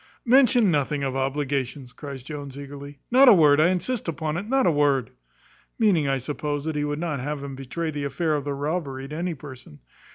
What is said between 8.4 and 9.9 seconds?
the robbery to any person).